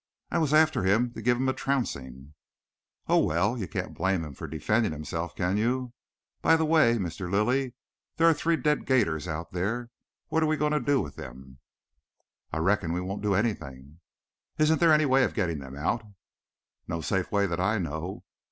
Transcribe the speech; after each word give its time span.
"I 0.31 0.39
was 0.39 0.51
after 0.51 0.81
him 0.81 1.13
to 1.13 1.21
give 1.21 1.37
him 1.37 1.47
a 1.47 1.53
trouncing." 1.53 2.33
"Oh, 3.05 3.19
well, 3.19 3.55
you 3.55 3.67
can't 3.67 3.93
blame 3.93 4.23
him 4.25 4.33
for 4.33 4.47
defending 4.47 4.93
himself, 4.93 5.35
can 5.35 5.57
you? 5.57 5.93
By 6.41 6.55
the 6.55 6.65
way, 6.65 6.95
Mr. 6.97 7.29
Lilly, 7.29 7.75
there 8.17 8.25
are 8.27 8.33
three 8.33 8.57
dead 8.57 8.87
'gators 8.87 9.27
out 9.27 9.51
there. 9.51 9.91
What 10.29 10.41
are 10.41 10.47
we 10.47 10.57
going 10.57 10.73
to 10.73 10.79
do 10.79 10.99
with 11.01 11.17
them?" 11.17 11.59
"I 12.51 12.57
reckon 12.57 12.93
we 12.93 12.99
won't 13.01 13.21
do 13.21 13.35
anything." 13.35 13.99
"Isn't 14.57 14.79
there 14.79 14.91
any 14.91 15.05
way 15.05 15.23
of 15.23 15.35
getting 15.35 15.59
them 15.59 15.75
out?" 15.77 16.01
"No 16.87 17.01
safe 17.01 17.31
way 17.31 17.45
that 17.45 17.59
I 17.59 17.77
know. 17.77 18.23